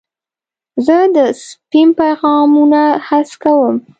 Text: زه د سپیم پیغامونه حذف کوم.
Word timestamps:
زه 0.85 0.97
د 1.15 1.17
سپیم 1.45 1.89
پیغامونه 1.99 2.81
حذف 3.07 3.33
کوم. 3.43 3.75